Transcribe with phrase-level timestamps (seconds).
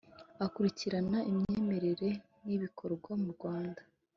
[0.45, 2.09] Akurikirana imyemerere
[2.45, 3.81] n’ ibikorwa mu Rwanda